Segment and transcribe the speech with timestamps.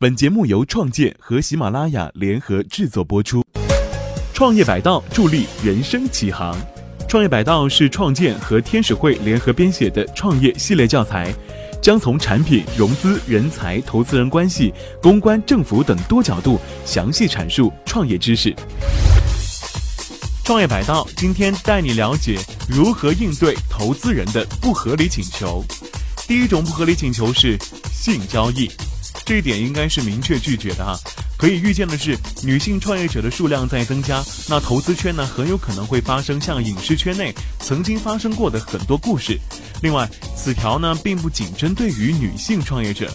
[0.00, 3.44] 本节目由创建和喜马拉雅联合制作播出。
[4.32, 6.56] 创业百道助力人生起航。
[7.08, 11.34] 创业百道是创建和天使会联合编写的创业系列教材，
[11.82, 14.72] 将从产品、融资、人才、投资人关系、
[15.02, 18.54] 公关、政府等多角度详细阐述创业知识。
[20.44, 22.38] 创业百道今天带你了解
[22.68, 25.60] 如何应对投资人的不合理请求。
[26.28, 27.58] 第一种不合理请求是
[27.90, 28.70] 性交易。
[29.28, 30.98] 这一点应该是明确拒绝的啊。
[31.36, 39.38] 可以预见的是，女性创业者的数量在增加，那投资圈呢很有可能会发生像影视圈内曾经发生过的很多故事。
[39.82, 43.12] 另外，此条呢并不仅针对于女性创业者，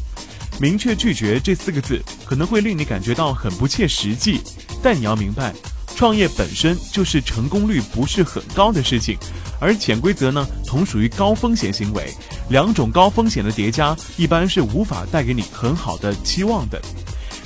[0.61, 4.39] 明确拒绝这四个字可能会令你感觉到很不切实际，
[4.83, 5.51] 但你要明白，
[5.95, 9.17] 创业本身就是成功率不是很高的事情。
[9.59, 12.13] 而潜规则呢，同属于高风险行为，
[12.49, 16.81] 两种高风险的叠加，一般是无法带给你很好的期望的。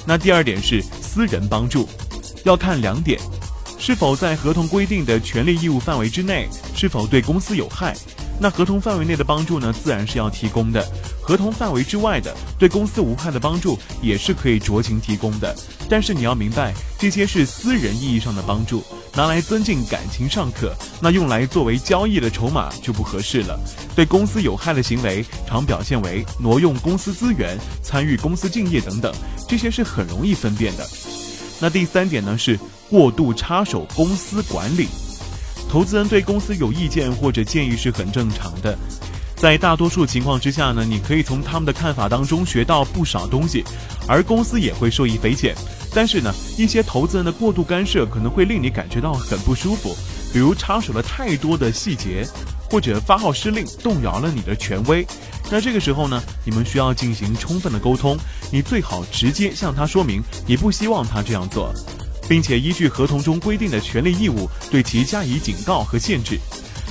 [0.06, 1.88] 那第二点是私人帮助，
[2.44, 3.20] 要看两点：
[3.78, 7.96] 是否在合同规定的权利义务范围之内，是否对公司有害。
[8.40, 10.82] 那合同范围内的帮助呢，自然是要提供的；
[11.22, 15.56] 合同范围之外的，对公司无害的帮助也是可以酌情提供的。
[15.90, 18.84] 但是你要明白，这些是私人意义上的帮助，
[19.16, 20.72] 拿来增进感情尚可，
[21.02, 23.60] 那用来作为交易的筹码就不合适了。
[23.96, 29.12] 对公司有害的行为，常表现为挪用公司资源、参与公司竞业等等，
[29.48, 30.88] 这些是很容易分辨的。
[31.60, 34.88] 那第三点呢，是过度插手公司管理。
[35.70, 38.78] 投资人对公司有意见或者建议是很正常的，
[39.36, 43.64] 在大多数情况之下呢，你可以从他们的看法当中学到不少东西，
[44.08, 45.56] 而公司也会受益匪浅。
[45.94, 49.96] 但是呢，一些投资人的过度干涉可能会令你感觉到很不舒服，
[50.32, 52.26] 比如插手了太多的细节，
[52.70, 55.06] 或者发号施令，动摇了你的权威。
[55.50, 58.18] 那这个时候呢，你们需要进行充分的沟通，
[58.52, 61.74] 你最好直接向他说明你不希望他这样做。
[62.28, 66.40] 并且依据合同中规定的权利义务，对其加以警告和限制。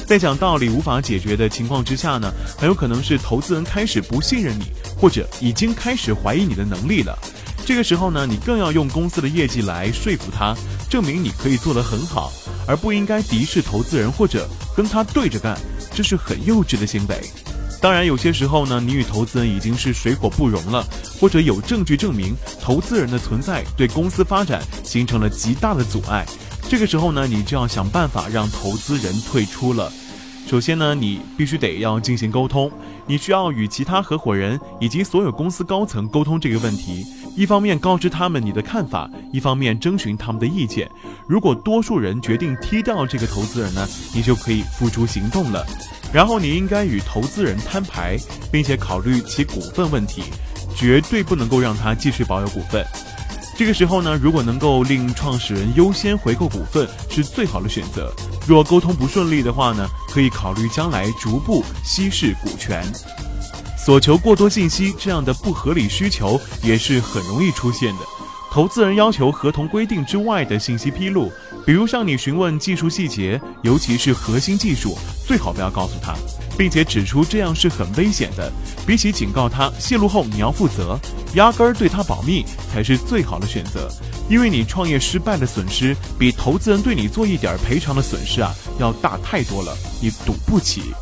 [0.07, 4.67] 在讲道理无法解决的情况之下呢，很有可能是投资人开始不信任你，
[4.97, 7.19] 或者已经开始怀疑你的能力了。
[7.67, 10.55] 这个时候呢，你更要用公司的业绩来说服他，
[10.89, 12.33] 证明你可以做得很好，
[12.69, 15.59] 而不应该敌视投资人或者跟他对着干，
[15.93, 17.21] 这是很幼稚的行为。
[17.81, 20.85] 当然，有些时候呢，你与投资人已经是水火不容了，
[21.21, 26.27] 或者有证据证明投资人的存在对公司发展形成了极大的阻碍。
[26.69, 29.93] 这个时候呢，你就要想办法让投资人退出了。
[30.49, 32.71] 首先呢，你必须得要进行沟通，
[33.07, 37.07] 你需要与其他合伙人以及所有公司高层沟通这个问题。
[37.37, 40.91] 一方面告知他们你的看法，一方面征询他们的意见。
[41.29, 45.65] 如果多数人决定踢掉这个投资人呢，你就可以付诸行动了。
[46.17, 48.17] 然后你应该与投资人摊牌，
[48.51, 50.23] 并且考虑其股份问题，
[50.75, 52.83] 绝对不能够让他继续保有股份。
[53.55, 58.11] 这个时候呢，如果能够令创始人优先回购股份，是最好的选择。
[58.49, 62.83] 若沟通不顺利的话呢，可以考虑将来逐步稀释股权。
[63.77, 68.16] 索求过多信息这样的不合理需求也是很容易出现的。
[68.57, 71.31] 投资人要求合同规定之外的信息披露。
[71.67, 74.97] 比如向你询问技术细节，尤其是核心技术，
[75.27, 76.15] 最好不要告诉他，
[76.57, 78.51] 并且指出这样是很危险的。
[78.87, 80.99] 比起警告他泄露后你要负责，
[81.35, 83.91] 压根儿对他保密才是最好的选择。
[84.27, 90.95] 因为你创业失败的损失，比投资人对你做一点赔偿的损失啊要大太多了，你赌不起。